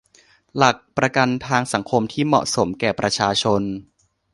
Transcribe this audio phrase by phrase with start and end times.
[0.57, 3.61] หลักประกันทางสังคมที่เหมาะสมแก่ประชาชน